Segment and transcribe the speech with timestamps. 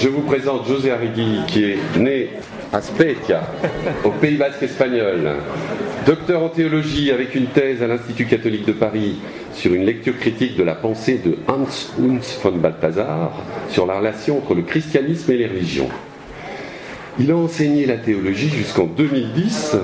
[0.00, 2.30] je vous présente José Arrigui, qui est né
[2.72, 3.42] à Spetia,
[4.02, 5.32] au Pays Basque espagnol,
[6.06, 9.18] docteur en théologie avec une thèse à l'Institut catholique de Paris
[9.52, 11.66] sur une lecture critique de la pensée de Hans
[11.98, 13.32] Hunz von Balthasar
[13.68, 15.88] sur la relation entre le christianisme et les religions.
[17.18, 19.76] Il a enseigné la théologie jusqu'en 2010,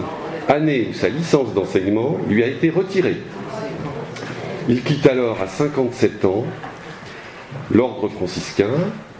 [0.48, 3.18] année où sa licence d'enseignement lui a été retirée.
[4.70, 6.44] Il quitte alors à 57 ans
[7.70, 8.70] l'ordre franciscain,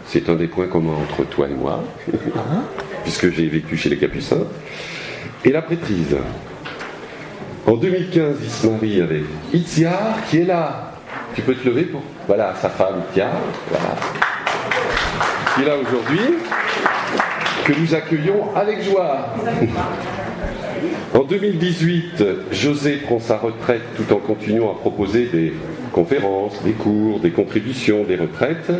[0.07, 1.83] c'est un des points communs entre toi et moi,
[3.03, 4.45] puisque j'ai vécu chez les Capucins,
[5.43, 6.15] et la prêtrise.
[7.65, 10.93] En 2015, il se marie avec Itziar, qui est là.
[11.35, 12.01] Tu peux te lever pour.
[12.25, 13.31] Voilà, sa femme Itziar,
[13.69, 13.95] voilà.
[15.53, 16.37] qui est là aujourd'hui,
[17.65, 19.33] que nous accueillons avec joie.
[21.13, 25.53] En 2018, José prend sa retraite tout en continuant à proposer des
[25.91, 28.71] conférences, des cours, des contributions, des retraites.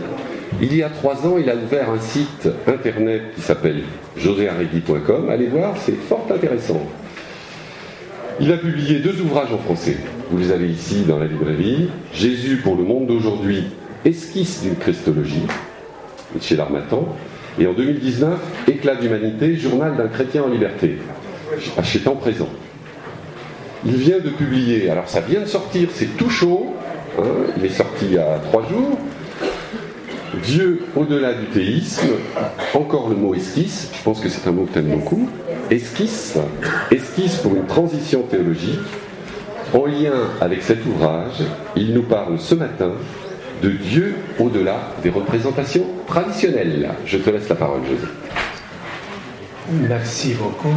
[0.60, 3.84] Il y a trois ans, il a ouvert un site internet qui s'appelle
[4.18, 5.30] joséarregui.com.
[5.30, 6.82] Allez voir, c'est fort intéressant.
[8.40, 9.98] Il a publié deux ouvrages en français.
[10.32, 11.90] Vous les avez ici dans la librairie.
[12.12, 13.66] Jésus pour le monde d'aujourd'hui,
[14.04, 15.46] esquisse d'une Christologie,
[16.42, 17.08] chez l'Armatan.
[17.60, 20.98] Et en 2019, Éclat d'humanité, journal d'un chrétien en liberté,
[21.84, 22.50] chez Temps Présent.
[23.86, 26.74] Il vient de publier, alors ça vient de sortir, c'est tout chaud,
[27.20, 27.24] hein,
[27.58, 28.98] il est sorti il y a trois jours,
[30.44, 32.08] Dieu au-delà du théisme,
[32.74, 35.30] encore le mot esquisse, je pense que c'est un mot que tu aimes beaucoup,
[35.70, 36.38] esquisse,
[36.92, 38.80] esquisse pour une transition théologique.
[39.74, 41.44] En lien avec cet ouvrage,
[41.76, 42.94] il nous parle ce matin
[43.62, 46.90] de Dieu au-delà des représentations traditionnelles.
[47.06, 48.08] Je te laisse la parole, José.
[49.70, 50.76] Merci beaucoup.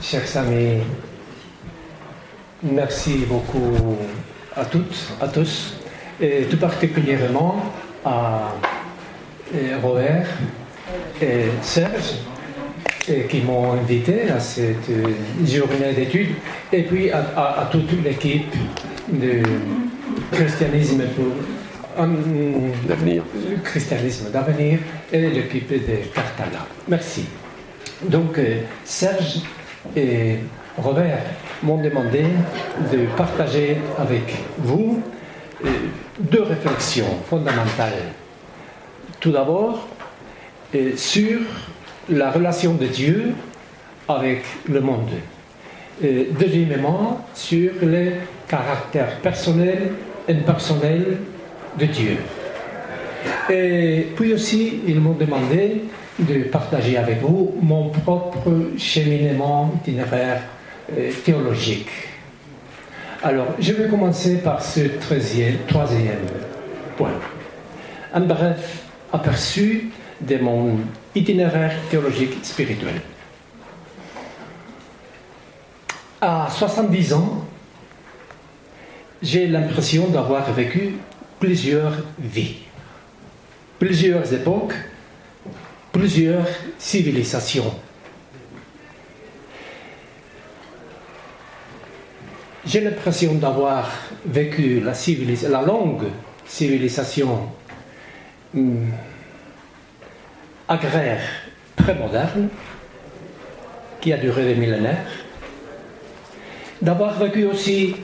[0.00, 0.78] Chers amis,
[2.62, 3.96] merci beaucoup
[4.56, 5.74] à toutes, à tous
[6.20, 7.56] et tout particulièrement
[8.04, 8.52] à
[9.82, 10.26] Robert
[11.20, 12.14] et Serge
[13.28, 14.90] qui m'ont invité à cette
[15.44, 16.34] journée d'études
[16.72, 18.54] et puis à, toute l'équipe
[19.12, 19.42] de
[20.32, 22.06] christianisme pour
[22.88, 23.22] d'avenir.
[23.62, 24.78] christianisme d'avenir
[25.12, 26.66] et l'équipe de Cartala.
[26.88, 27.26] Merci.
[28.08, 28.40] Donc
[28.84, 29.42] Serge
[29.94, 30.38] et
[30.76, 31.22] Robert
[31.62, 32.24] m'ont demandé
[32.92, 35.02] de partager avec vous
[36.18, 38.12] deux réflexions fondamentales.
[39.20, 39.88] Tout d'abord,
[40.96, 41.40] sur
[42.08, 43.32] la relation de Dieu
[44.08, 45.10] avec le monde.
[46.02, 48.12] deuxièmement, sur le
[48.48, 49.92] caractère personnel
[50.28, 51.18] et impersonnel
[51.78, 52.16] de Dieu.
[53.50, 55.84] Et puis aussi, ils m'ont demandé
[56.18, 60.42] de partager avec vous mon propre cheminement itinéraire
[61.24, 61.88] théologique.
[63.26, 65.56] Alors, je vais commencer par ce troisième,
[66.98, 67.18] point.
[68.12, 68.82] Un bref
[69.14, 69.90] aperçu
[70.20, 70.76] de mon
[71.14, 73.00] itinéraire théologique spirituel.
[76.20, 77.46] À 70 ans,
[79.22, 80.96] j'ai l'impression d'avoir vécu
[81.40, 82.56] plusieurs vies,
[83.78, 84.74] plusieurs époques,
[85.92, 86.46] plusieurs
[86.78, 87.72] civilisations
[92.66, 93.90] J'ai l'impression d'avoir
[94.24, 96.04] vécu la, longue
[96.46, 97.50] civilisation
[98.54, 98.90] hum,
[100.66, 101.20] agraire
[101.76, 102.48] pré-moderne
[104.00, 105.10] qui a duré des millénaires,
[106.80, 107.96] d'avoir vécu aussi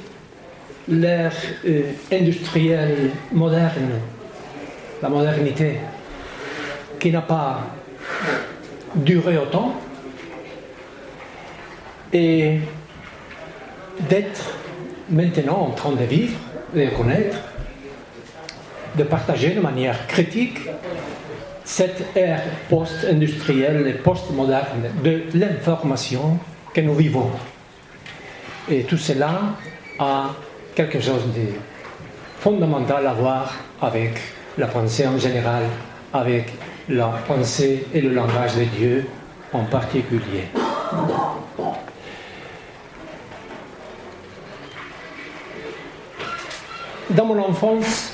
[0.88, 1.32] l'ère
[1.66, 3.98] euh, industrielle moderne,
[5.02, 5.76] la modernité,
[6.98, 7.62] qui n'a pas
[8.94, 9.74] duré autant,
[12.12, 12.58] et
[14.08, 14.54] d'être
[15.08, 16.38] maintenant en train de vivre,
[16.74, 17.38] de connaître,
[18.96, 20.58] de partager de manière critique
[21.64, 26.38] cette ère post-industrielle et post-moderne de l'information
[26.74, 27.30] que nous vivons.
[28.68, 29.40] Et tout cela
[29.98, 30.30] a
[30.74, 31.46] quelque chose de
[32.38, 34.18] fondamental à voir avec
[34.58, 35.62] la pensée en général,
[36.12, 36.52] avec
[36.88, 39.06] la pensée et le langage de Dieu
[39.52, 40.48] en particulier.
[47.16, 48.12] Dans mon enfance,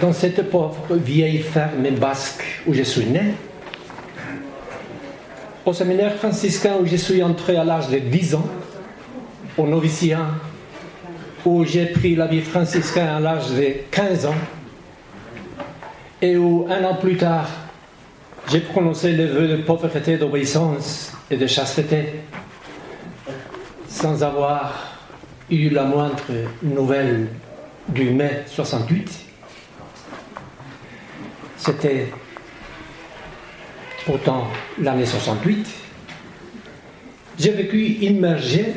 [0.00, 3.34] dans cette pauvre vieille ferme basque où je suis né,
[5.66, 8.46] au séminaire franciscain où je suis entré à l'âge de 10 ans,
[9.58, 10.26] au noviciat
[11.44, 14.34] où j'ai pris la vie franciscaine à l'âge de 15 ans,
[16.22, 17.50] et où un an plus tard,
[18.50, 22.22] j'ai prononcé le vœu de pauvreté, d'obéissance et de chasteté,
[23.88, 24.93] sans avoir
[25.50, 26.22] eu la moindre
[26.62, 27.28] nouvelle
[27.88, 29.10] du mai 68,
[31.56, 32.08] c'était
[34.06, 34.46] pourtant
[34.80, 35.66] l'année 68,
[37.38, 38.74] j'ai vécu immergé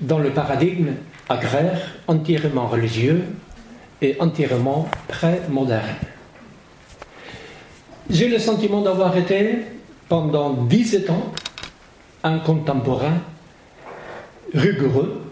[0.00, 0.92] dans le paradigme
[1.28, 3.24] agraire entièrement religieux
[4.02, 5.96] et entièrement pré-moderne.
[8.10, 9.60] J'ai le sentiment d'avoir été,
[10.08, 11.32] pendant 17 ans,
[12.22, 13.18] un contemporain
[14.52, 15.23] rigoureux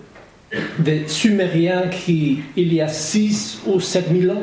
[0.78, 4.42] des Sumériens qui, il y a 6 ou 7 000 ans,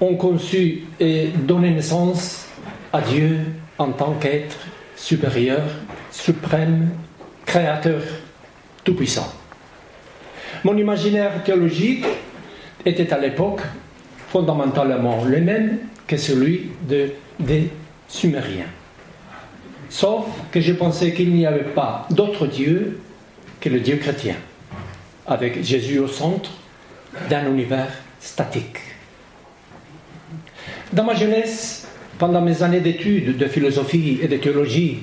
[0.00, 2.46] ont conçu et donné naissance
[2.92, 3.38] à Dieu
[3.78, 4.56] en tant qu'être
[4.96, 5.62] supérieur,
[6.10, 6.90] suprême,
[7.44, 8.02] créateur,
[8.84, 9.32] tout-puissant.
[10.64, 12.04] Mon imaginaire théologique
[12.84, 13.60] était à l'époque
[14.28, 17.70] fondamentalement le même que celui de, des
[18.08, 18.66] Sumériens.
[19.88, 23.00] Sauf que je pensais qu'il n'y avait pas d'autre Dieu
[23.60, 24.36] que le Dieu chrétien,
[25.26, 26.50] avec Jésus au centre
[27.28, 28.78] d'un univers statique.
[30.92, 31.88] Dans ma jeunesse,
[32.18, 35.00] pendant mes années d'études de philosophie et de théologie,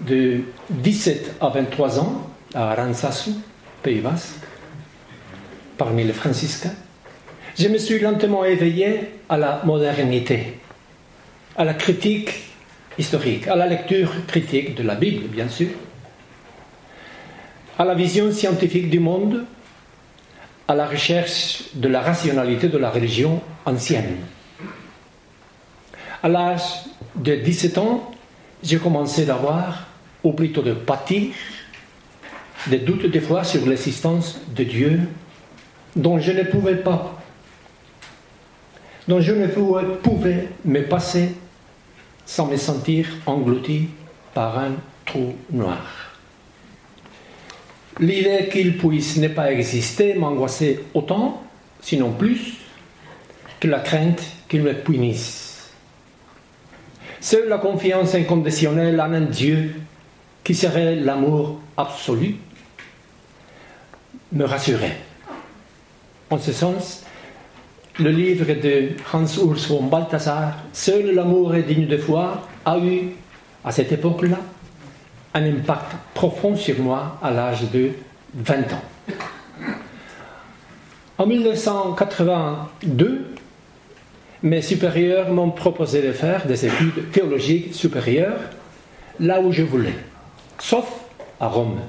[0.00, 0.40] de
[0.70, 3.30] 17 à 23 ans, à Aransasu,
[3.82, 4.34] Pays Basque,
[5.76, 6.74] parmi les franciscains,
[7.58, 10.58] je me suis lentement éveillé à la modernité,
[11.56, 12.30] à la critique
[12.98, 15.68] historique, à la lecture critique de la Bible, bien sûr,
[17.78, 19.44] à la vision scientifique du monde,
[20.66, 24.16] à la recherche de la rationalité de la religion ancienne.
[26.22, 26.84] À l'âge
[27.14, 28.10] de 17 ans,
[28.62, 29.86] j'ai commencé d'avoir,
[30.24, 31.34] ou plutôt de pâtir,
[32.66, 35.00] des doutes des fois sur l'existence de Dieu
[35.94, 37.20] dont je ne pouvais pas,
[39.06, 41.34] dont je ne pouvais me passer
[42.24, 43.88] sans me sentir englouti
[44.34, 44.72] par un
[45.04, 46.05] trou noir.
[47.98, 51.42] L'idée qu'il puisse ne pas exister m'angoissait autant,
[51.80, 52.58] sinon plus,
[53.58, 55.70] que la crainte qu'il me punisse.
[57.20, 59.74] Seule la confiance inconditionnelle en un Dieu
[60.44, 62.36] qui serait l'amour absolu
[64.32, 64.96] me rassurait.
[66.28, 67.04] En ce sens,
[67.98, 73.12] le livre de Hans Urs von Balthasar, Seul l'amour est digne de foi, a eu,
[73.64, 74.38] à cette époque-là,
[75.36, 77.90] un impact profond sur moi à l'âge de
[78.34, 78.84] 20 ans.
[81.18, 83.34] En 1982,
[84.42, 88.40] mes supérieurs m'ont proposé de faire des études théologiques supérieures
[89.20, 89.96] là où je voulais,
[90.58, 90.86] sauf
[91.38, 91.80] à Rome.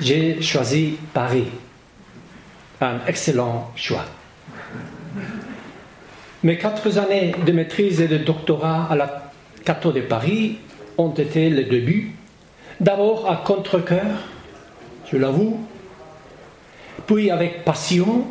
[0.00, 1.46] J'ai choisi Paris
[2.80, 4.06] un excellent choix.
[6.42, 9.30] Mes quatre années de maîtrise et de doctorat à la
[9.64, 10.58] Cato de Paris
[11.02, 12.12] ont été le début,
[12.80, 14.18] d'abord à contre-coeur,
[15.10, 15.60] je l'avoue,
[17.06, 18.24] puis avec passion,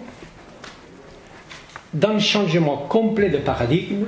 [1.94, 4.06] d'un changement complet de paradigme,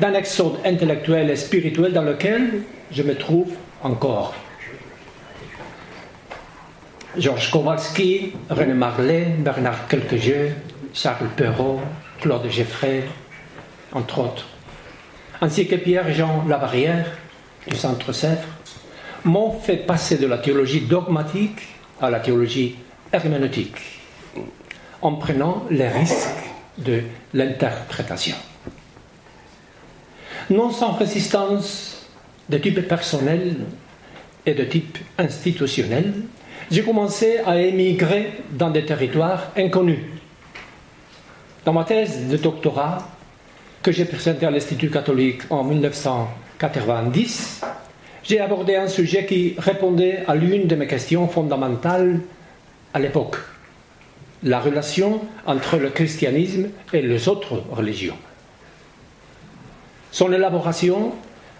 [0.00, 3.52] d'un exode intellectuel et spirituel dans lequel je me trouve
[3.82, 4.34] encore.
[7.16, 10.50] Georges Kowalski, René Marlet, Bernard Quelquejeu,
[10.92, 11.80] Charles Perrault,
[12.20, 13.04] Claude Geffray,
[13.92, 14.46] entre autres,
[15.40, 17.06] ainsi que Pierre-Jean Lavarrière
[17.66, 18.48] du Centre Sèvres,
[19.24, 21.60] m'ont fait passer de la théologie dogmatique
[22.00, 22.76] à la théologie
[23.12, 23.76] herméneutique,
[25.02, 26.44] en prenant les risques
[26.78, 27.02] de
[27.34, 28.36] l'interprétation.
[30.50, 32.08] Non sans résistance
[32.48, 33.56] de type personnel
[34.46, 36.14] et de type institutionnel,
[36.70, 40.00] j'ai commencé à émigrer dans des territoires inconnus.
[41.64, 43.08] Dans ma thèse de doctorat,
[43.82, 45.64] que j'ai présentée à l'Institut catholique en
[46.60, 47.62] 1990,
[48.24, 52.18] j'ai abordé un sujet qui répondait à l'une de mes questions fondamentales
[52.92, 53.36] à l'époque,
[54.42, 58.16] la relation entre le christianisme et les autres religions.
[60.10, 61.12] Son élaboration,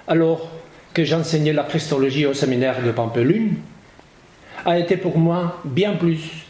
[0.08, 0.48] alors
[0.92, 3.54] que j'enseignais la christologie au séminaire de Pampelune,
[4.66, 6.44] a été pour moi bien plus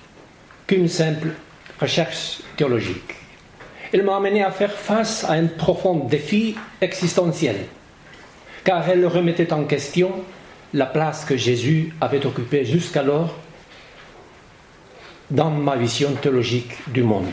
[0.66, 1.32] qu'une simple
[1.78, 3.14] recherche théologique.
[3.92, 7.56] Elle m'a amené à faire face à un profond défi existentiel,
[8.68, 10.12] car elle remettait en question
[10.75, 13.34] la place que Jésus avait occupée jusqu'alors
[15.30, 17.32] dans ma vision théologique du monde.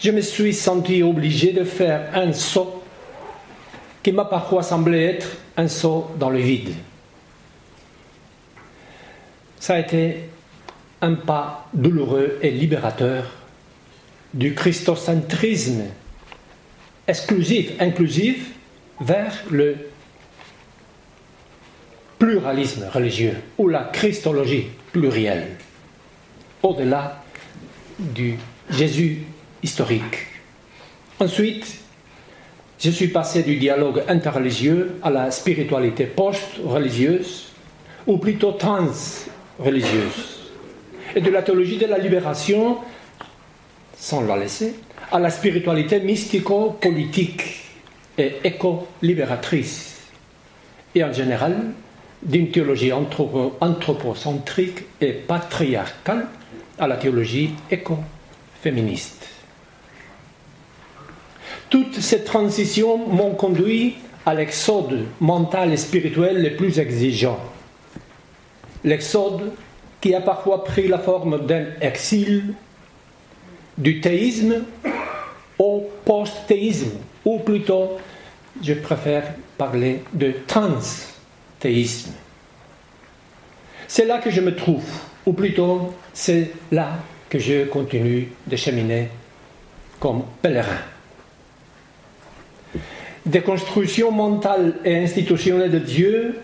[0.00, 2.82] Je me suis senti obligé de faire un saut
[4.02, 6.72] qui m'a parfois semblé être un saut dans le vide
[9.60, 10.28] ça a été
[11.02, 13.24] un pas douloureux et libérateur
[14.32, 15.84] du christocentrisme
[17.06, 18.54] exclusif, inclusif,
[19.00, 19.76] vers le
[22.18, 25.56] pluralisme religieux ou la christologie plurielle,
[26.62, 27.22] au-delà
[27.98, 28.36] du
[28.70, 29.22] Jésus
[29.62, 30.26] historique.
[31.20, 31.66] Ensuite,
[32.78, 37.52] je suis passé du dialogue interreligieux à la spiritualité post-religieuse,
[38.06, 40.50] ou plutôt trans-religieuse,
[41.14, 42.78] et de la théologie de la libération,
[43.96, 44.74] sans la laisser,
[45.10, 47.63] à la spiritualité mystico-politique
[48.18, 50.00] et éco-libératrice,
[50.94, 51.56] et en général
[52.22, 56.26] d'une théologie anthropocentrique et patriarcale
[56.78, 59.28] à la théologie éco-féministe.
[61.68, 67.38] Toutes ces transitions m'ont conduit à l'exode mental et spirituel le plus exigeant.
[68.84, 69.52] L'exode
[70.00, 72.54] qui a parfois pris la forme d'un exil
[73.76, 74.62] du théisme
[75.58, 76.92] au post-théisme,
[77.24, 77.98] ou plutôt,
[78.62, 82.12] je préfère parler de trans-théisme.
[83.88, 84.84] C'est là que je me trouve,
[85.26, 89.08] ou plutôt, c'est là que je continue de cheminer
[89.98, 90.78] comme pèlerin.
[93.24, 96.40] Déconstruction mentale et institutionnelle de Dieu,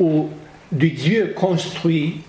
[0.00, 0.30] ou
[0.72, 2.20] du Dieu construit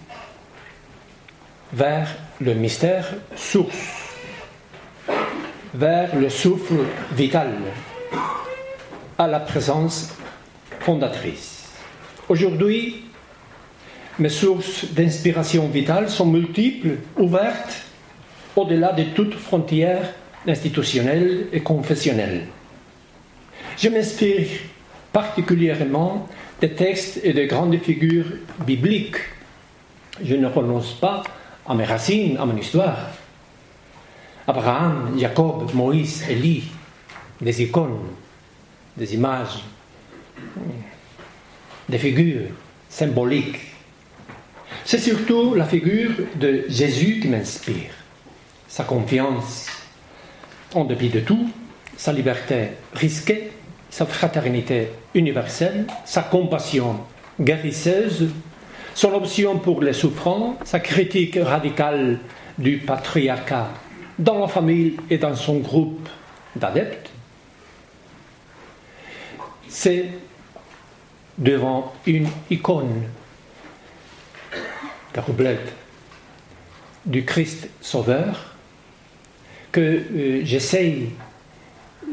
[1.71, 2.09] vers
[2.41, 3.99] le mystère source
[5.74, 7.54] vers le souffle vital,
[9.18, 10.16] à la présence
[10.80, 11.70] fondatrice.
[12.28, 13.06] Aujourd'hui,
[14.18, 17.84] mes sources d'inspiration vitale sont multiples, ouvertes,
[18.56, 20.14] au-delà de toute frontière
[20.48, 22.48] institutionnelle et confessionnelle.
[23.78, 24.48] Je m'inspire
[25.14, 26.28] particulièrement
[26.60, 28.26] des textes et des grandes figures
[28.66, 29.18] bibliques.
[30.24, 31.24] Je ne renonce pas
[31.68, 32.98] à mes racines, à mon histoire.
[34.50, 36.63] Abraham, Jacob, Moïse, Élie,
[37.39, 38.00] des icônes,
[38.98, 39.63] des images,
[41.88, 42.50] des figures
[42.89, 43.60] symboliques.
[44.86, 47.91] C'est surtout la figure de Jésus qui m'inspire.
[48.68, 49.68] Sa confiance
[50.74, 51.51] en dépit de tout,
[51.96, 53.51] sa liberté risquée,
[53.91, 57.01] sa fraternité universelle, sa compassion
[57.39, 58.29] guérisseuse,
[58.96, 62.18] son option pour les souffrants, sa critique radicale
[62.58, 63.70] du patriarcat
[64.20, 66.08] dans la famille et dans son groupe
[66.56, 67.10] d'adeptes,
[69.68, 70.10] c'est
[71.38, 73.04] devant une icône,
[75.16, 75.74] la roublette
[77.06, 78.56] du Christ Sauveur,
[79.72, 81.12] que euh, j'essaye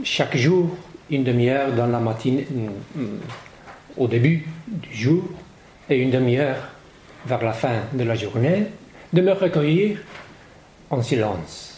[0.04, 0.76] chaque jour,
[1.10, 2.46] une demi-heure dans la matinée,
[2.98, 3.18] euh,
[3.96, 5.24] au début du jour,
[5.90, 6.68] et une demi-heure
[7.26, 8.66] vers la fin de la journée,
[9.12, 9.98] de me recueillir
[10.90, 11.75] en silence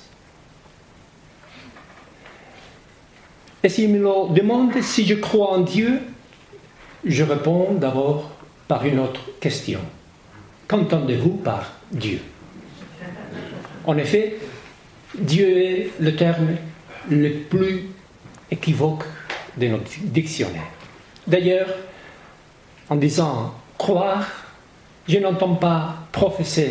[3.65, 6.00] Et s'il me demande si je crois en Dieu,
[7.05, 8.31] je réponds d'abord
[8.69, 9.81] par une autre question.
[10.69, 12.21] Qu'entendez-vous par Dieu?
[13.85, 14.37] En effet,
[15.19, 16.57] Dieu est le terme
[17.11, 17.88] le plus
[18.50, 19.05] équivoque
[19.57, 20.69] de notre dictionnaire.
[21.27, 21.69] D'ailleurs,
[22.91, 24.27] en disant croire,
[25.09, 26.71] je n'entends pas professer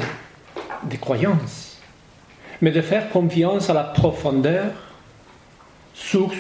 [0.84, 1.80] des croyances,
[2.62, 4.72] mais de faire confiance à la profondeur,
[5.94, 6.38] source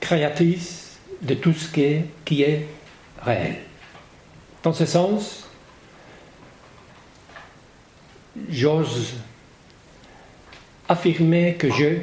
[0.00, 2.66] créatrice de tout ce qui est,
[3.22, 3.56] réel.
[4.62, 5.48] Dans ce sens,
[8.48, 9.14] j'ose
[10.88, 11.98] affirmer que je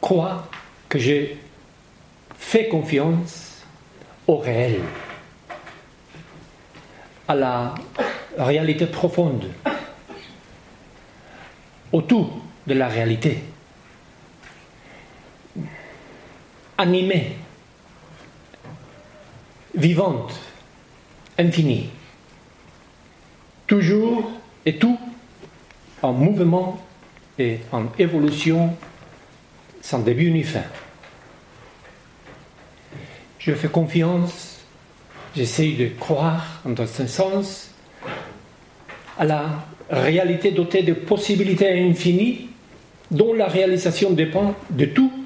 [0.00, 0.48] crois,
[0.88, 1.26] que je
[2.38, 3.62] fais confiance
[4.26, 4.80] au réel,
[7.28, 7.74] à la
[8.36, 9.48] réalité profonde,
[11.92, 12.30] au tout
[12.66, 13.42] de la réalité.
[16.78, 17.36] Animée,
[19.74, 20.38] vivante,
[21.38, 21.90] infinie,
[23.66, 24.30] toujours
[24.66, 24.98] et tout
[26.02, 26.80] en mouvement
[27.38, 28.76] et en évolution
[29.80, 30.62] sans début ni fin.
[33.38, 34.60] Je fais confiance,
[35.36, 37.70] j'essaie de croire, en ce sens,
[39.18, 42.48] à la réalité dotée de possibilités infinies
[43.10, 45.23] dont la réalisation dépend de tout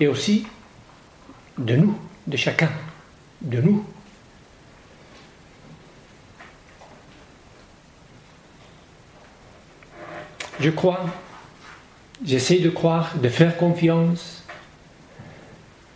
[0.00, 0.46] et aussi
[1.58, 2.70] de nous, de chacun,
[3.42, 3.84] de nous.
[10.58, 11.06] Je crois,
[12.24, 14.44] j'essaie de croire, de faire confiance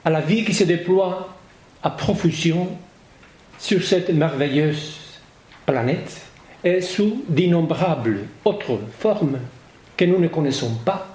[0.04, 1.34] à la vie qui se déploie
[1.82, 2.68] à profusion
[3.58, 5.00] sur cette merveilleuse
[5.66, 6.22] planète
[6.62, 9.38] et sous d'innombrables autres formes
[9.96, 11.14] que nous ne connaissons pas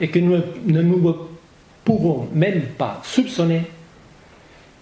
[0.00, 1.29] et que nous ne nous
[1.84, 3.62] pouvons même pas soupçonner,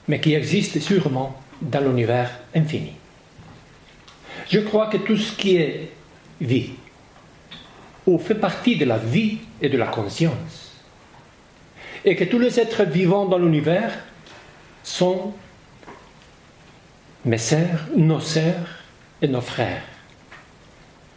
[0.06, 2.92] mais qui existent sûrement dans l'univers infini.
[4.48, 5.90] Je crois que tout ce qui est
[6.40, 6.70] vie,
[8.06, 10.72] ou fait partie de la vie et de la conscience,
[12.04, 13.92] et que tous les êtres vivants dans l'univers
[14.82, 15.34] sont
[17.24, 18.82] mes sœurs, nos sœurs
[19.20, 19.82] et nos frères,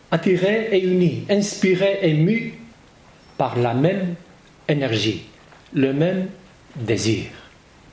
[0.09, 2.55] attirés et unis, inspirés et mus
[3.37, 4.15] par la même
[4.67, 5.23] énergie,
[5.73, 6.27] le même
[6.75, 7.25] désir,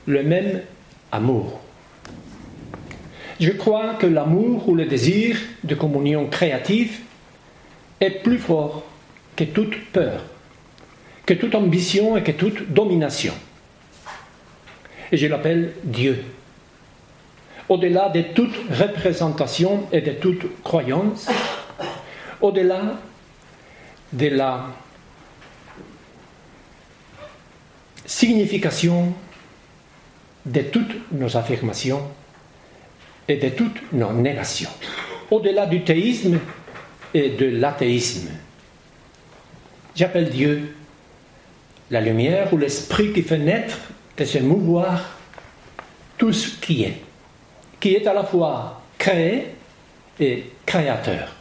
[0.05, 0.61] le même
[1.11, 1.61] amour.
[3.39, 6.99] Je crois que l'amour ou le désir de communion créative
[8.01, 8.83] est plus fort
[9.35, 10.23] que toute peur,
[11.25, 13.33] que toute ambition et que toute domination.
[15.11, 16.23] Et je l'appelle Dieu.
[17.69, 21.27] Au-delà de toute représentation et de toute croyance,
[22.41, 22.99] au-delà
[24.11, 24.65] de la
[28.09, 29.13] signification
[30.43, 32.01] de toutes nos affirmations
[33.27, 34.71] et de toutes nos négations,
[35.29, 36.39] au-delà du théisme
[37.13, 38.29] et de l'athéisme.
[39.95, 40.75] J'appelle Dieu
[41.91, 43.77] la lumière ou l'esprit qui fait naître
[44.17, 45.19] et se mouvoir
[46.17, 47.01] tout ce qui est,
[47.79, 49.49] qui est à la fois créé
[50.19, 51.35] et créateur.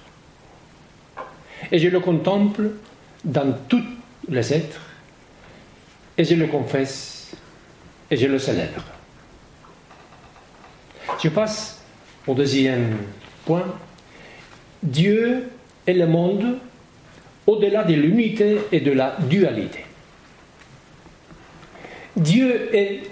[1.72, 2.72] Et je le contemple
[3.24, 3.82] dans tous
[4.28, 4.80] les êtres,
[6.18, 7.30] et je le confesse,
[8.10, 8.82] et je le célèbre.
[11.22, 11.80] Je passe
[12.26, 12.96] au deuxième
[13.46, 13.64] point.
[14.82, 15.48] Dieu
[15.86, 16.58] est le monde
[17.46, 19.84] au-delà de l'unité et de la dualité.
[22.16, 23.02] Dieu est,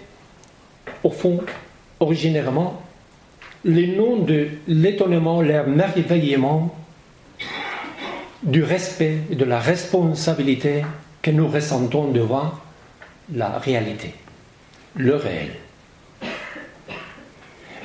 [1.05, 1.41] au fond,
[2.01, 2.83] originairement,
[3.65, 6.77] le nom de l'étonnement, l'émerveillement,
[8.43, 10.85] du respect et de la responsabilité
[11.23, 12.53] que nous ressentons devant
[13.33, 14.15] la réalité,
[14.95, 15.51] le réel.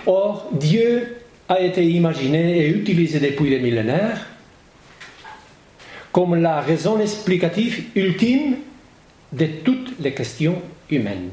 [0.05, 1.17] Or, Dieu
[1.47, 4.27] a été imaginé et utilisé depuis des millénaires
[6.11, 8.57] comme la raison explicative ultime
[9.31, 11.29] de toutes les questions humaines.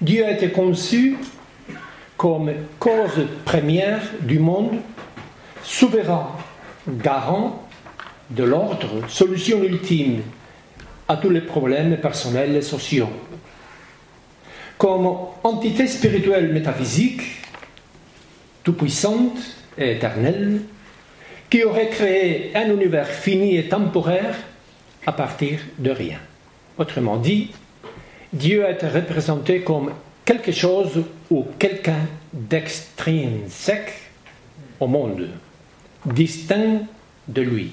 [0.00, 1.16] Dieu a été conçu
[2.16, 4.78] comme cause première du monde,
[5.62, 6.30] souverain,
[6.88, 7.68] garant
[8.30, 10.22] de l'ordre, solution ultime
[11.12, 13.10] à tous les problèmes personnels et sociaux.
[14.78, 17.20] Comme entité spirituelle métaphysique,
[18.64, 19.36] tout-puissante
[19.76, 20.62] et éternelle,
[21.50, 24.36] qui aurait créé un univers fini et temporaire
[25.06, 26.18] à partir de rien.
[26.78, 27.50] Autrement dit,
[28.32, 29.92] Dieu a été représenté comme
[30.24, 33.92] quelque chose ou quelqu'un d'extrinsèque
[34.80, 35.28] au monde,
[36.06, 36.86] distinct
[37.28, 37.72] de lui.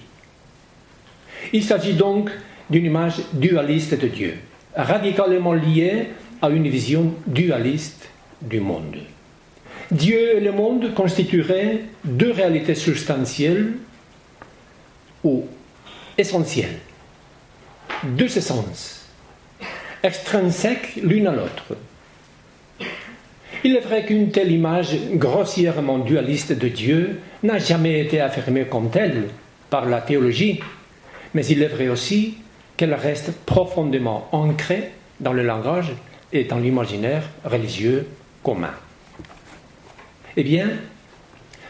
[1.54, 2.32] Il s'agit donc
[2.69, 4.36] d'une image dualiste de Dieu,
[4.75, 6.08] radicalement liée
[6.41, 8.10] à une vision dualiste
[8.41, 8.97] du monde.
[9.91, 13.73] Dieu et le monde constitueraient deux réalités substantielles
[15.23, 15.45] ou
[16.17, 16.77] essentielles,
[18.03, 19.08] deux essences,
[20.03, 21.75] extrinsèques l'une à l'autre.
[23.63, 28.89] Il est vrai qu'une telle image grossièrement dualiste de Dieu n'a jamais été affirmée comme
[28.89, 29.25] telle
[29.69, 30.62] par la théologie,
[31.34, 32.38] mais il est vrai aussi
[32.79, 35.91] qu'elle reste profondément ancrée dans le langage
[36.31, 38.07] et dans l'imaginaire religieux
[38.41, 38.71] commun.
[40.37, 40.69] Eh bien,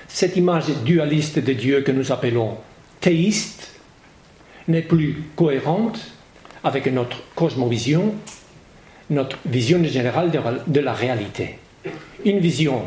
[0.08, 2.58] cette image dualiste de Dieu que nous appelons
[3.00, 3.72] théiste
[4.68, 6.00] n'est plus cohérente
[6.64, 8.14] avec notre cosmovision,
[9.10, 10.30] notre vision générale
[10.68, 11.58] de la réalité.
[12.24, 12.84] Une vision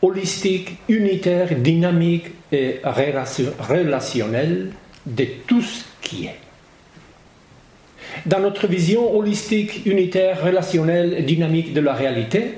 [0.00, 4.70] holistique, unitaire, dynamique et relationnelle
[5.04, 6.47] de tout ce qui est.
[8.26, 12.54] Dans notre vision holistique, unitaire, relationnelle dynamique de la réalité,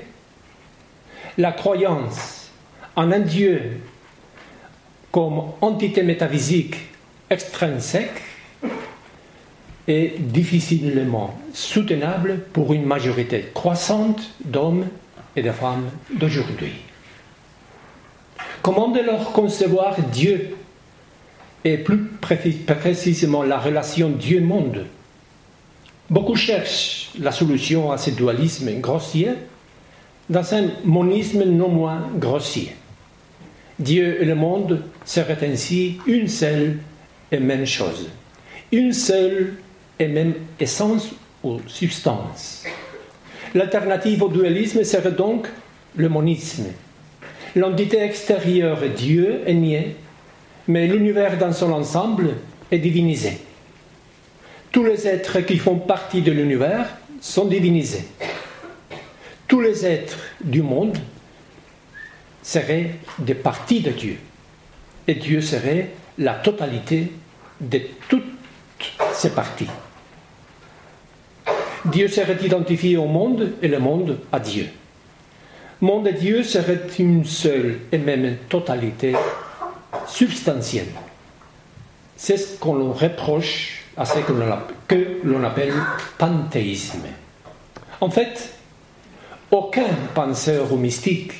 [1.37, 2.51] la croyance
[2.95, 3.61] en un Dieu
[5.11, 6.75] comme entité métaphysique
[7.29, 8.21] extrinsèque
[9.87, 14.87] est difficilement soutenable pour une majorité croissante d'hommes
[15.35, 16.73] et de femmes d'aujourd'hui.
[18.61, 20.55] Comment dès lors concevoir Dieu
[21.63, 24.85] et plus précisément la relation Dieu-monde
[26.11, 29.29] Beaucoup cherchent la solution à ce dualisme grossier
[30.29, 32.75] dans un monisme non moins grossier.
[33.79, 36.79] Dieu et le monde seraient ainsi une seule
[37.31, 38.09] et même chose,
[38.73, 39.53] une seule
[39.99, 41.11] et même essence
[41.45, 42.65] ou substance.
[43.55, 45.47] L'alternative au dualisme serait donc
[45.95, 46.65] le monisme.
[47.55, 49.95] L'entité extérieure Dieu est niée,
[50.67, 52.35] mais l'univers dans son ensemble
[52.69, 53.37] est divinisé.
[54.71, 56.87] Tous les êtres qui font partie de l'univers
[57.19, 58.05] sont divinisés.
[59.47, 60.97] Tous les êtres du monde
[62.41, 64.17] seraient des parties de Dieu.
[65.07, 67.11] Et Dieu serait la totalité
[67.59, 68.23] de toutes
[69.13, 69.67] ces parties.
[71.85, 74.67] Dieu serait identifié au monde et le monde à Dieu.
[75.81, 79.15] Monde et Dieu serait une seule et même totalité
[80.07, 80.91] substantielle.
[82.15, 84.33] C'est ce qu'on reproche à ce que
[85.23, 85.73] l'on appelle
[86.17, 87.07] panthéisme.
[87.99, 88.53] En fait,
[89.51, 91.33] aucun penseur ou mystique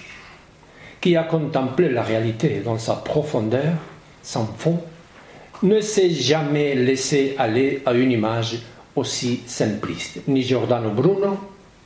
[0.99, 3.73] qui a contemplé la réalité dans sa profondeur,
[4.21, 4.79] sans fond,
[5.63, 8.59] ne s'est jamais laissé aller à une image
[8.95, 10.21] aussi simpliste.
[10.27, 11.37] Ni Giordano Bruno,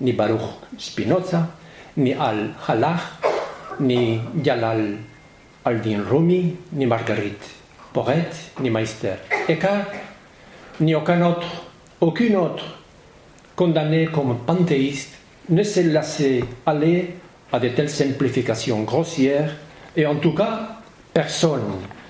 [0.01, 0.41] ni Baruch
[0.77, 1.47] Spinoza,
[1.97, 3.01] ni Al-Halach,
[3.79, 4.97] ni Jalal
[5.63, 7.45] al-Din Rumi, ni Marguerite
[7.93, 8.29] Porret,
[8.61, 9.15] ni Meister
[9.47, 9.87] Eckhart,
[10.79, 11.47] ni aucun autre,
[12.01, 12.79] aucune autre
[13.55, 15.17] condamné comme panthéiste
[15.49, 17.15] ne s'est laissé aller
[17.51, 19.55] à de telles simplifications grossières
[19.95, 20.79] et en tout cas,
[21.13, 21.63] personne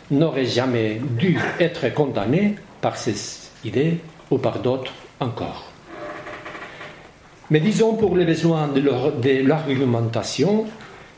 [0.09, 3.15] n'aurait jamais dû être condamné par ces
[3.63, 3.97] idées
[4.31, 5.71] ou par d'autres encore.
[7.51, 10.65] Mais disons pour les besoins de l'argumentation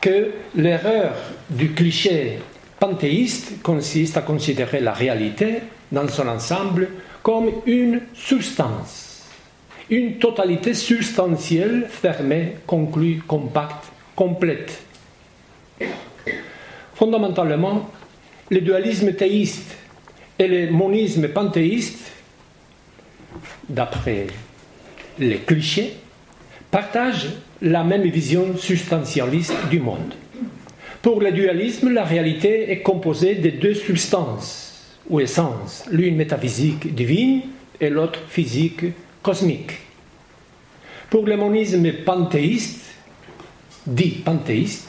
[0.01, 1.13] que l'erreur
[1.49, 2.39] du cliché
[2.79, 5.60] panthéiste consiste à considérer la réalité
[5.91, 6.89] dans son ensemble
[7.27, 9.25] comme une substance,
[9.89, 14.81] une totalité substantielle, fermée, conclue, compacte, complète.
[16.95, 17.89] Fondamentalement,
[18.49, 19.75] le dualisme théiste
[20.39, 22.13] et le monisme panthéiste,
[23.67, 24.27] d'après
[25.19, 25.97] les clichés,
[26.71, 30.13] partagent la même vision substantialiste du monde.
[31.01, 34.66] Pour le dualisme, la réalité est composée de deux substances
[35.09, 37.41] ou essences, l'une métaphysique divine
[37.79, 38.85] et l'autre physique
[39.21, 39.71] cosmique.
[41.09, 42.83] Pour le monisme panthéiste,
[43.85, 44.87] dit panthéiste,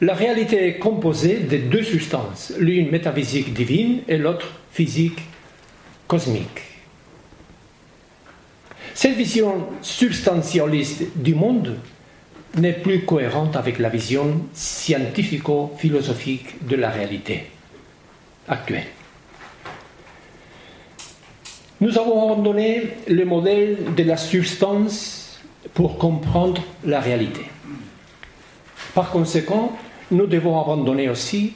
[0.00, 5.18] la réalité est composée de deux substances, l'une métaphysique divine et l'autre physique
[6.06, 6.62] cosmique.
[8.94, 11.76] Cette vision substantialiste du monde
[12.56, 17.46] n'est plus cohérente avec la vision scientifico-philosophique de la réalité
[18.48, 18.86] actuelle.
[21.80, 25.40] Nous avons abandonné le modèle de la substance
[25.74, 27.42] pour comprendre la réalité.
[28.94, 29.76] Par conséquent,
[30.10, 31.52] nous devons abandonner aussi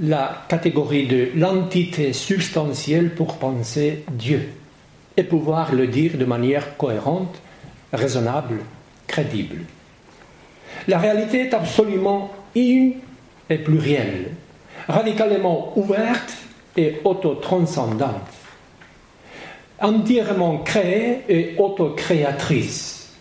[0.00, 4.48] la catégorie de l'entité substantielle pour penser Dieu
[5.16, 7.42] et pouvoir le dire de manière cohérente,
[7.92, 8.60] raisonnable,
[9.06, 9.62] crédible.
[10.86, 12.94] La réalité est absolument une
[13.50, 14.32] et plurielle,
[14.88, 16.32] radicalement ouverte
[16.76, 18.32] et autotranscendante,
[19.80, 23.12] entièrement créée et autocréatrice,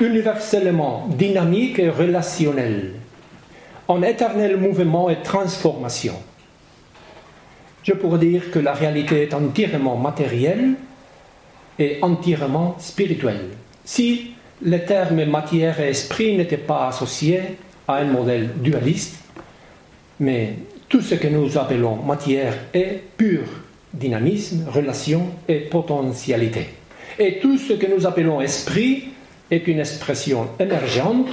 [0.00, 2.94] universellement dynamique et relationnelle,
[3.88, 6.14] en éternel mouvement et transformation.
[7.82, 10.74] Je pourrais dire que la réalité est entièrement matérielle
[11.78, 13.50] et entièrement spirituelle.
[13.84, 19.18] Si les termes matière et esprit n'étaient pas associés à un modèle dualiste,
[20.18, 20.56] mais
[20.94, 23.40] tout ce que nous appelons matière est pur
[23.92, 26.68] dynamisme, relation et potentialité.
[27.18, 29.06] Et tout ce que nous appelons esprit
[29.50, 31.30] est une expression émergente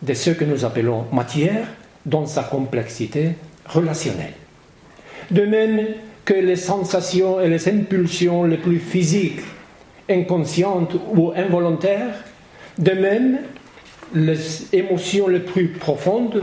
[0.00, 1.68] de ce que nous appelons matière
[2.06, 3.32] dans sa complexité
[3.66, 4.32] relationnelle.
[5.30, 5.88] De même
[6.24, 9.40] que les sensations et les impulsions les plus physiques,
[10.08, 12.14] inconscientes ou involontaires,
[12.78, 13.40] de même
[14.14, 16.42] les émotions les plus profondes,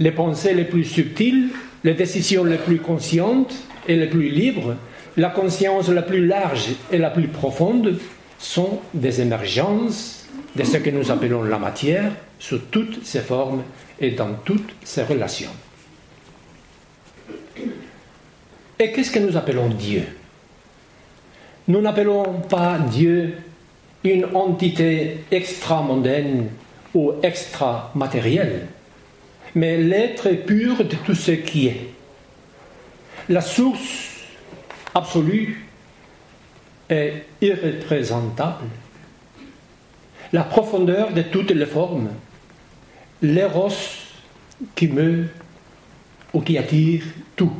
[0.00, 1.48] les pensées les plus subtiles,
[1.84, 3.54] les décisions les plus conscientes
[3.86, 4.76] et les plus libres,
[5.16, 7.98] la conscience la plus large et la plus profonde
[8.38, 13.62] sont des émergences de ce que nous appelons la matière sous toutes ses formes
[14.00, 15.50] et dans toutes ses relations.
[18.78, 20.04] Et qu'est-ce que nous appelons Dieu?
[21.66, 23.34] Nous n'appelons pas Dieu
[24.04, 26.46] une entité extra-mondaine
[26.94, 28.68] ou extra-matérielle,
[29.54, 31.88] mais l'être pur de tout ce qui est.
[33.28, 34.10] La source
[34.94, 35.66] absolue
[36.88, 38.66] est irreprésentable.
[40.32, 42.08] La profondeur de toutes les formes
[43.22, 43.72] l'éros
[44.74, 45.28] qui meut
[46.32, 47.04] ou qui attire
[47.36, 47.52] tout,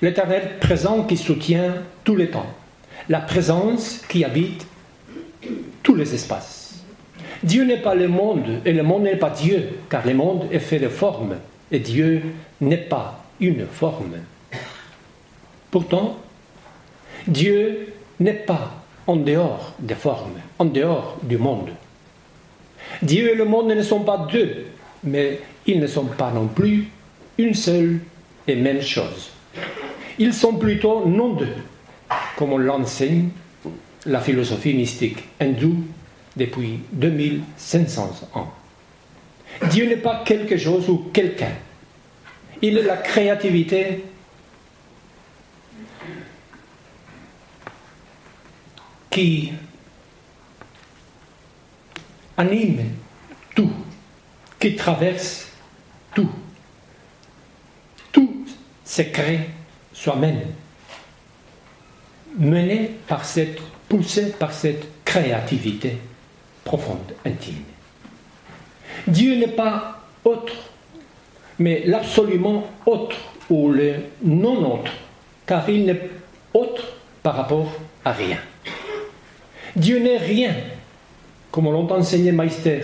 [0.00, 2.54] l'éternel présent qui soutient tous les temps,
[3.08, 4.66] la présence qui habite
[5.82, 6.57] tous les espaces.
[7.42, 10.58] Dieu n'est pas le monde et le monde n'est pas Dieu, car le monde est
[10.58, 11.36] fait de formes
[11.70, 12.22] et Dieu
[12.60, 14.16] n'est pas une forme.
[15.70, 16.18] Pourtant,
[17.26, 18.74] Dieu n'est pas
[19.06, 21.70] en dehors des formes, en dehors du monde.
[23.02, 24.66] Dieu et le monde ne sont pas deux,
[25.04, 26.88] mais ils ne sont pas non plus
[27.36, 28.00] une seule
[28.46, 29.30] et même chose.
[30.18, 31.54] Ils sont plutôt non deux,
[32.36, 33.28] comme on l'enseigne
[34.06, 35.84] la philosophie mystique hindoue
[36.38, 38.52] depuis 2500 ans.
[39.70, 41.52] Dieu n'est pas quelque chose ou quelqu'un.
[42.62, 44.04] Il est la créativité
[49.10, 49.52] qui
[52.36, 52.84] anime
[53.54, 53.72] tout,
[54.60, 55.48] qui traverse
[56.14, 56.30] tout.
[58.12, 58.46] Tout
[58.84, 59.40] se crée
[59.92, 60.42] soi-même,
[62.38, 65.98] mené par cette, poussé par cette créativité
[66.68, 67.64] profonde, intime.
[69.06, 70.52] Dieu n'est pas autre,
[71.58, 73.16] mais l'absolument autre
[73.48, 74.92] ou le non autre,
[75.46, 76.10] car il n'est
[76.52, 76.84] autre
[77.22, 77.72] par rapport
[78.04, 78.36] à rien.
[79.74, 80.54] Dieu n'est rien,
[81.50, 82.80] comme l'ont enseigné Meister,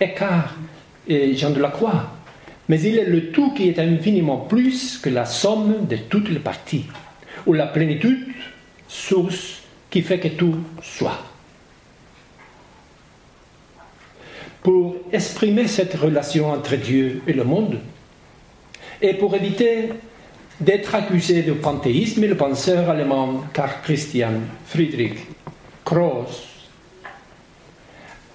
[0.00, 0.54] Eckhart
[1.06, 2.06] et Jean de la Croix,
[2.70, 6.40] mais il est le tout qui est infiniment plus que la somme de toutes les
[6.40, 6.86] parties,
[7.44, 8.28] ou la plénitude,
[8.88, 11.33] source qui fait que tout soit.
[14.64, 17.80] Pour exprimer cette relation entre Dieu et le monde,
[19.02, 19.90] et pour éviter
[20.58, 25.18] d'être accusé de panthéisme, le penseur allemand Karl Christian Friedrich
[25.84, 26.44] Cross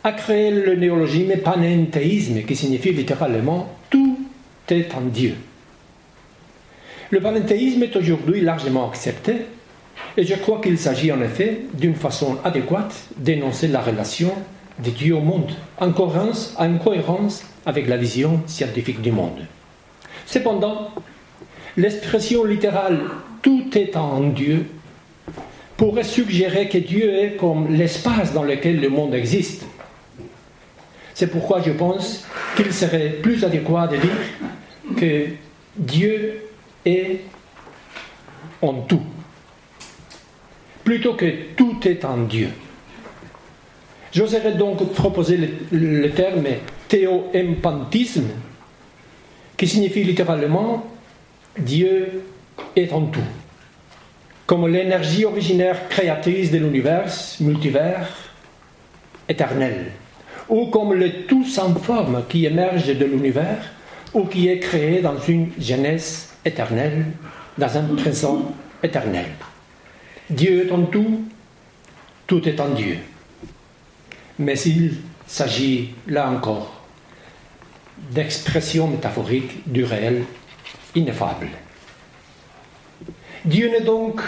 [0.04, 4.20] a créé le néologisme panenthéisme, qui signifie littéralement tout
[4.70, 5.34] est en Dieu.
[7.10, 9.48] Le panenthéisme est aujourd'hui largement accepté,
[10.16, 14.32] et je crois qu'il s'agit en effet d'une façon adéquate d'énoncer la relation
[14.84, 19.46] de Dieu au monde, en cohérence, en cohérence avec la vision scientifique du monde.
[20.26, 20.92] Cependant,
[21.76, 23.00] l'expression littérale
[23.42, 24.66] tout est en Dieu
[25.78, 29.66] pourrait suggérer que Dieu est comme l'espace dans lequel le monde existe.
[31.14, 35.26] C'est pourquoi je pense qu'il serait plus adéquat de dire que
[35.78, 36.44] Dieu
[36.86, 37.22] est
[38.62, 39.02] en tout,
[40.84, 42.50] plutôt que tout est en Dieu.
[44.12, 46.46] J'oserais donc proposer le, le terme
[46.88, 48.30] théoempantisme,
[49.56, 50.86] qui signifie littéralement
[51.58, 52.24] Dieu
[52.76, 53.20] est en tout
[54.50, 57.06] comme l'énergie originaire créatrice de l'univers
[57.40, 58.08] multivers
[59.30, 59.92] éternel,
[60.50, 63.62] ou comme le tout sans forme qui émerge de l'univers
[64.12, 67.06] ou qui est créé dans une jeunesse éternelle,
[67.60, 69.28] dans un présent éternel.
[70.32, 71.26] Dieu est en tout,
[72.26, 72.98] tout est en Dieu.
[74.40, 74.96] Mais il
[75.28, 76.82] s'agit là encore
[78.12, 80.24] d'expression métaphorique du réel
[80.96, 81.50] ineffable.
[83.44, 84.22] Dieu n'est donc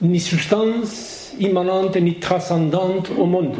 [0.00, 3.56] ni substance immanente ni transcendante au monde.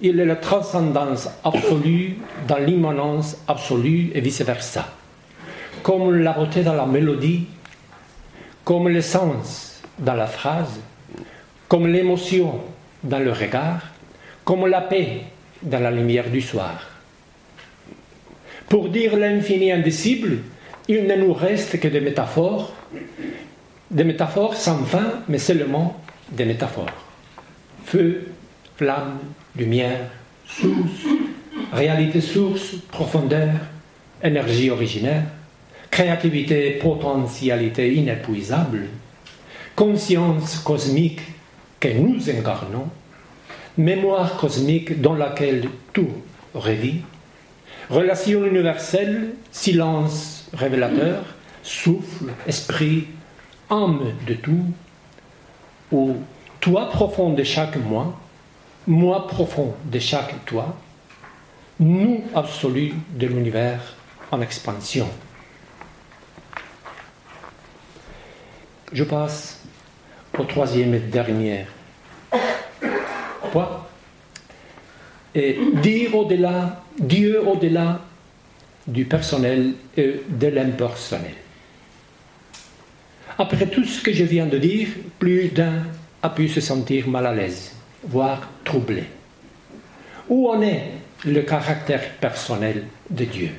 [0.00, 2.16] Il est la transcendance absolue
[2.46, 4.86] dans l'immanence absolue et vice-versa.
[5.82, 7.46] Comme la beauté dans la mélodie,
[8.64, 10.80] comme le sens dans la phrase,
[11.68, 12.60] comme l'émotion
[13.02, 13.80] dans le regard,
[14.48, 15.24] comme la paix
[15.60, 16.80] dans la lumière du soir.
[18.66, 20.38] Pour dire l'infini indicible,
[20.88, 22.72] il ne nous reste que des métaphores
[23.90, 26.00] des métaphores sans fin, mais seulement
[26.32, 27.04] des métaphores.
[27.84, 28.28] Feu,
[28.76, 29.18] flamme,
[29.54, 30.08] lumière,
[30.46, 31.04] source,
[31.70, 33.52] réalité source, profondeur,
[34.22, 35.24] énergie originaire,
[35.90, 38.86] créativité, potentialité inépuisable,
[39.76, 41.20] conscience cosmique
[41.80, 42.88] que nous incarnons,
[43.78, 46.10] mémoire cosmique dans laquelle tout
[46.52, 47.02] revit,
[47.88, 51.24] relation universelle, silence révélateur,
[51.62, 53.06] souffle, esprit,
[53.70, 54.66] âme de tout,
[55.92, 56.16] ou
[56.60, 58.18] toi profond de chaque moi,
[58.86, 60.76] moi profond de chaque toi,
[61.78, 63.94] nous absolu de l'univers
[64.32, 65.08] en expansion.
[68.92, 69.62] Je passe
[70.36, 71.66] au troisième et dernier
[75.34, 78.00] Et dire au-delà, Dieu au-delà
[78.86, 81.34] du personnel et de l'impersonnel.
[83.38, 85.84] Après tout ce que je viens de dire, plus d'un
[86.22, 89.04] a pu se sentir mal à l'aise, voire troublé.
[90.28, 90.84] Où en est
[91.24, 93.50] le caractère personnel de Dieu?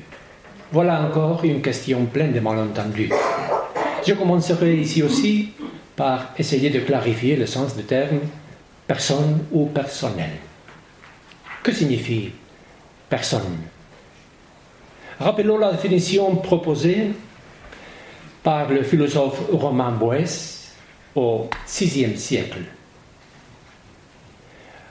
[0.72, 3.10] Voilà encore une question pleine de malentendus.
[4.06, 5.50] Je commencerai ici aussi
[5.96, 8.20] par essayer de clarifier le sens du terme
[8.90, 10.30] personne ou personnel.
[11.62, 12.32] Que signifie
[13.08, 13.58] personne?
[15.20, 17.12] Rappelons la définition proposée
[18.42, 20.72] par le philosophe romain Boès
[21.14, 22.62] au VIe siècle.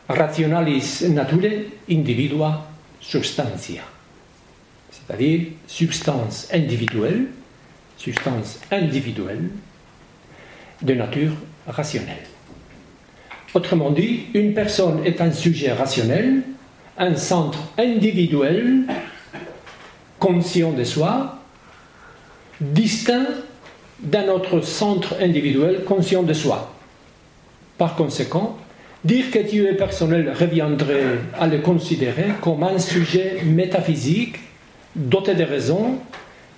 [0.07, 2.69] Rationalis nature individua
[3.01, 3.81] substantia,
[4.91, 7.25] c'est-à-dire substance individuelle,
[7.97, 9.49] substance individuelle
[10.81, 11.33] de nature
[11.67, 12.28] rationnelle.
[13.53, 16.43] Autrement dit, une personne est un sujet rationnel,
[16.97, 18.83] un centre individuel,
[20.19, 21.39] conscient de soi,
[22.61, 23.27] distinct
[24.01, 26.73] d'un autre centre individuel conscient de soi.
[27.77, 28.57] Par conséquent,
[29.03, 34.37] dire que Dieu est personnel reviendrait à le considérer comme un sujet métaphysique
[34.95, 35.95] doté de raisons,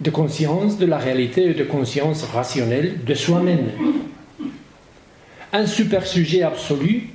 [0.02, 3.70] de conscience de la réalité et de conscience rationnelle de soi-même.
[5.54, 7.10] Un super sujet absolu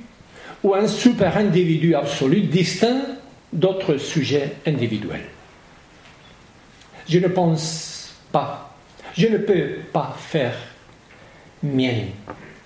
[0.63, 3.01] ou un super individu absolu distinct
[3.51, 5.25] d'autres sujets individuels.
[7.07, 8.75] Je ne pense pas,
[9.15, 10.55] je ne peux pas faire
[11.63, 12.09] mienne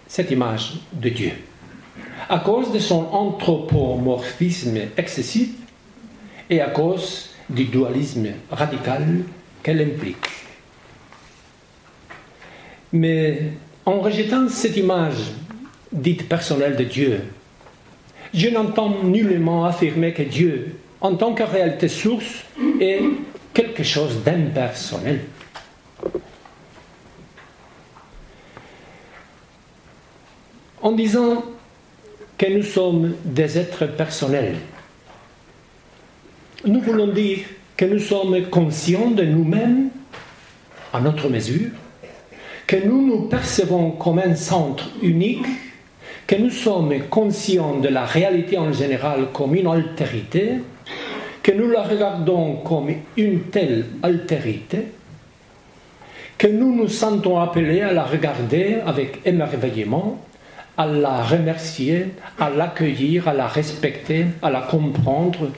[0.07, 1.31] cette image de Dieu
[2.29, 5.49] à cause de son anthropomorphisme excessif
[6.49, 9.23] et à cause du dualisme radical
[9.61, 10.27] qu'elle implique.
[12.93, 13.51] Mais
[13.85, 15.31] en rejetant cette image
[15.91, 17.21] dite personnelle de Dieu,
[18.33, 22.43] je n'entends nullement affirmer que Dieu, en tant que réalité source,
[22.79, 23.01] est
[23.53, 25.21] quelque chose d'impersonnel.
[30.81, 31.43] En disant
[32.37, 34.55] que nous sommes des êtres personnels,
[36.65, 37.39] nous voulons dire
[37.75, 39.89] que nous sommes conscients de nous-mêmes
[40.93, 41.69] à notre mesure,
[42.65, 45.45] que nous nous percevons comme un centre unique,
[46.31, 50.59] que nous sommes conscients de la réalité en général comme une altérité,
[51.43, 54.93] que nous la regardons comme une telle altérité,
[56.37, 60.21] que nous nous sentons appelés à la regarder avec émerveillement,
[60.77, 65.49] à la remercier, à l'accueillir, à la respecter, à la comprendre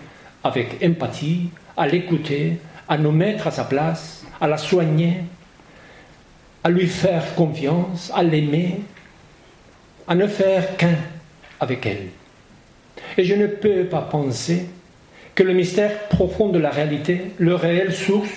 [0.44, 2.58] avec empathie, à l'écouter,
[2.90, 5.18] à nous mettre à sa place, à la soigner,
[6.64, 8.80] à lui faire confiance, à l'aimer,
[10.08, 10.96] à ne faire qu'un
[11.60, 12.08] avec elle.
[13.18, 14.66] Et je ne peux pas penser
[15.36, 18.30] que le mystère profond de la réalité, le réel source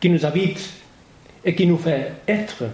[0.00, 0.70] qui nous habite
[1.44, 2.64] et qui nous fait être,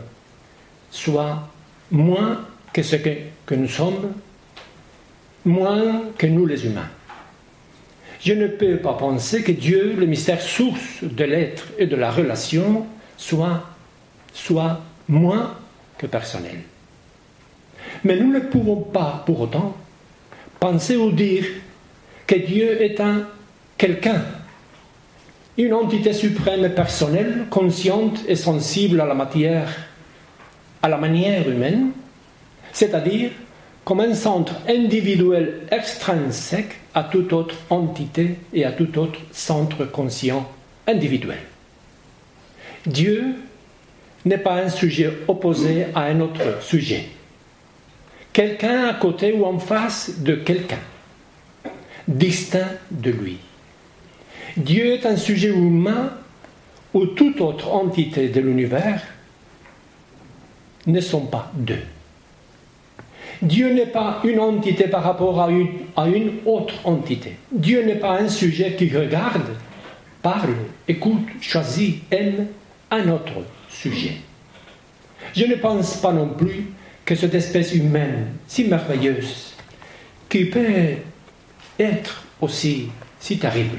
[0.91, 1.49] soit
[1.91, 4.13] moins que ce que, nous sommes,
[5.45, 6.89] moins que nous les humains.
[8.21, 12.11] Je ne peux pas penser que Dieu, le mystère source de l'être et de la
[12.11, 13.69] relation, soit,
[14.33, 15.55] soit moins
[15.99, 16.61] que personnel.
[18.05, 19.77] Mais nous ne pouvons pas pour autant
[20.59, 21.45] penser ou dire
[22.27, 23.27] que Dieu est un
[23.77, 24.23] quelqu'un,
[25.59, 29.69] une entité suprême personnelle, consciente et sensible à la matière,
[30.83, 31.91] à la manière humaine,
[32.73, 33.31] c'est-à-dire
[33.85, 40.49] comme un centre individuel extrinsèque à toute autre entité et à tout autre centre conscient
[40.87, 41.39] individuel.
[42.87, 43.35] Dieu
[44.25, 47.09] n'est pas un sujet opposé à un autre sujet.
[48.33, 50.79] Quelqu'un à côté ou en face de quelqu'un,
[52.09, 53.39] distinct de lui.
[54.57, 56.13] Dieu est un sujet humain
[56.95, 59.03] où toute autre entité de l'univers
[60.87, 61.83] ne sont pas deux.
[63.41, 67.37] Dieu n'est pas une entité par rapport à une, à une autre entité.
[67.51, 69.57] Dieu n'est pas un sujet qui regarde,
[70.23, 70.55] parle,
[70.87, 72.47] écoute, choisit, aime
[72.91, 73.33] un autre
[73.69, 74.17] sujet.
[75.35, 76.67] Je ne pense pas non plus
[77.13, 79.53] que cette espèce humaine si merveilleuse,
[80.31, 80.95] qui peut
[81.79, 82.89] être aussi
[83.21, 83.77] si terrible,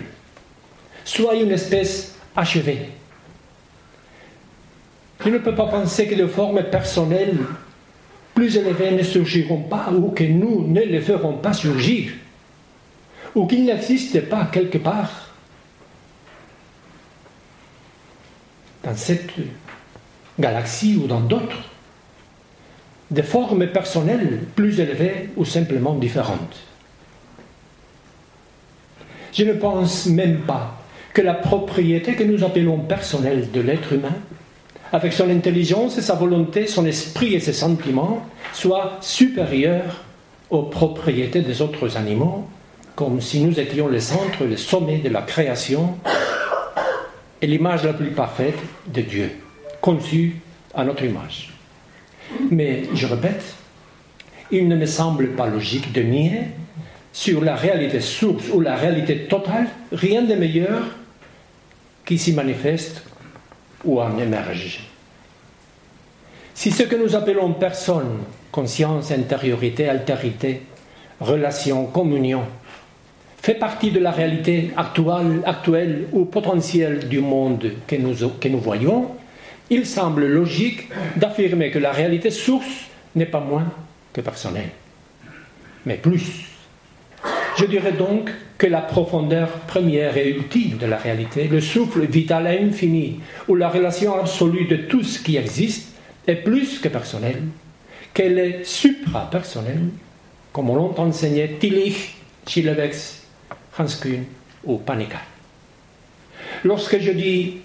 [1.03, 2.89] soit une espèce achevée.
[5.19, 7.39] Je ne peux pas penser que les formes personnelles
[8.35, 12.11] plus élevés ne surgiront pas ou que nous ne les ferons pas surgir,
[13.33, 15.33] ou qu'ils n'existent pas quelque part
[18.83, 19.31] dans cette
[20.39, 21.72] galaxie ou dans d'autres,
[23.11, 26.57] des formes personnelles plus élevées ou simplement différentes.
[29.33, 30.77] Je ne pense même pas
[31.13, 34.15] que la propriété que nous appelons personnelle de l'être humain
[34.91, 40.03] avec son intelligence et sa volonté, son esprit et ses sentiments, soit supérieur
[40.51, 42.47] aux propriétés des autres animaux,
[42.95, 45.97] comme si nous étions le centre, le sommet de la création
[47.41, 49.31] et l'image la plus parfaite de Dieu,
[49.81, 50.41] conçue
[50.75, 51.52] à notre image.
[52.51, 53.43] Mais, je répète,
[54.51, 56.41] il ne me semble pas logique de nier
[57.11, 60.83] sur la réalité source ou la réalité totale rien de meilleur
[62.05, 63.03] qui s'y manifeste
[63.85, 64.89] ou en émerge.
[66.53, 68.19] Si ce que nous appelons personne,
[68.51, 70.61] conscience, intériorité, altérité,
[71.19, 72.43] relation, communion,
[73.41, 79.09] fait partie de la réalité actuelle, ou potentielle du monde que nous voyons,
[79.73, 83.71] il semble logique d'affirmer que la réalité source n'est pas moins
[84.11, 84.69] que personnelle.
[85.85, 86.45] mais plus.
[87.57, 92.47] Je dirais donc que la profondeur première et ultime de la réalité, le souffle vital
[92.47, 95.89] et infini, ou la relation absolue de tout ce qui existe,
[96.25, 97.43] est plus que personnelle,
[98.13, 99.89] qu'elle est supra-personnelle,
[100.53, 102.15] comme l'ont enseigné Tillich,
[102.47, 103.23] Schillewex,
[103.77, 104.23] Hans Kuhn
[104.63, 105.19] ou Panica.
[106.63, 107.57] Lorsque je dis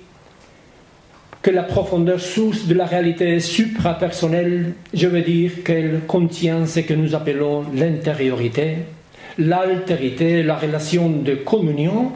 [1.42, 6.94] que la profondeur source de la réalité supra-personnelle, je veux dire qu'elle contient ce que
[6.94, 8.78] nous appelons l'intériorité,
[9.38, 12.12] l'altérité, la relation de communion,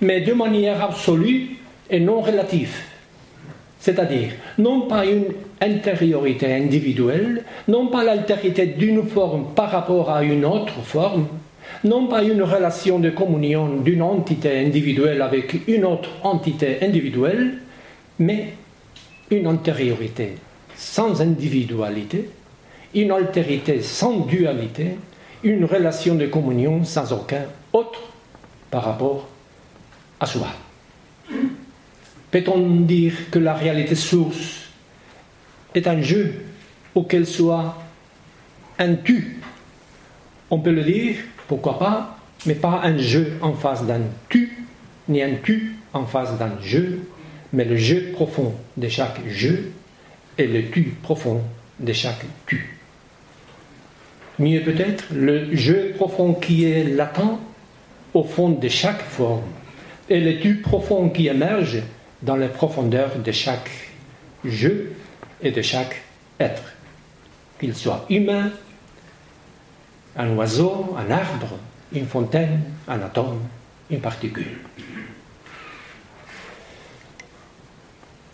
[0.00, 1.56] mais de manière absolue
[1.88, 2.74] et non relative.
[3.78, 5.26] C'est-à-dire, non pas une
[5.60, 11.28] intériorité individuelle, non pas l'altérité d'une forme par rapport à une autre forme,
[11.84, 17.54] non pas une relation de communion d'une entité individuelle avec une autre entité individuelle,
[18.20, 18.52] mais
[19.30, 20.36] une antériorité
[20.76, 22.30] sans individualité,
[22.94, 24.98] une altérité sans dualité,
[25.42, 28.00] une relation de communion sans aucun autre
[28.70, 29.26] par rapport
[30.20, 30.48] à soi.
[32.30, 34.68] Peut-on dire que la réalité source
[35.74, 36.44] est un jeu
[36.94, 37.76] ou qu'elle soit
[38.78, 39.40] un tu?
[40.50, 41.16] On peut le dire,
[41.48, 44.66] pourquoi pas, mais pas un jeu en face d'un tu,
[45.08, 47.00] ni un tu en face d'un jeu,
[47.52, 49.72] mais le jeu profond de chaque jeu
[50.38, 51.42] et le tu profond
[51.78, 52.76] de chaque tu.
[54.38, 57.38] Mieux peut-être, le jeu profond qui est latent
[58.14, 59.42] au fond de chaque forme
[60.08, 61.82] et le tu profond qui émerge
[62.22, 63.70] dans les profondeurs de chaque
[64.44, 64.92] jeu
[65.42, 66.02] et de chaque
[66.38, 66.62] être,
[67.58, 68.50] qu'il soit humain,
[70.16, 71.58] un oiseau, un arbre,
[71.92, 73.40] une fontaine, un atome,
[73.90, 74.58] une particule.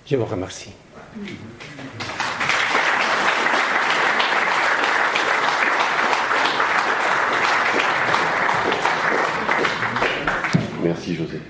[0.09, 0.71] Je vous remercie.
[10.85, 11.41] Merci José.